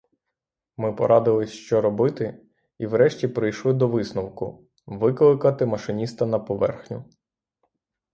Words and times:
Ми 0.77 0.93
порадились, 0.95 1.49
що 1.51 1.81
робити, 1.81 2.41
і 2.77 2.87
врешті 2.87 3.27
прийшли 3.27 3.73
до 3.73 3.87
висновку: 3.87 4.65
викликати 4.87 5.65
машиніста 5.65 6.25
на 6.25 6.39
поверхню. 6.39 7.05